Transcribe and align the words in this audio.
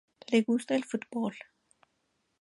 Le 0.31 0.41
gusta 0.41 0.73
el 0.75 0.83
fútbol. 0.83 1.35